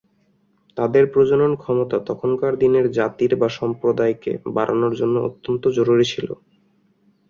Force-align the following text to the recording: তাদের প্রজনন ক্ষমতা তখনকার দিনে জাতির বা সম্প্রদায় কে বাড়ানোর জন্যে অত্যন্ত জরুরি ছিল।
তাদের 0.77 1.03
প্রজনন 1.13 1.51
ক্ষমতা 1.55 1.97
তখনকার 2.09 2.53
দিনে 2.57 2.81
জাতির 2.97 3.31
বা 3.35 3.47
সম্প্রদায় 3.59 4.15
কে 4.23 4.31
বাড়ানোর 4.55 4.93
জন্যে 4.99 5.19
অত্যন্ত 5.27 5.63
জরুরি 5.77 6.05
ছিল। 6.05 6.27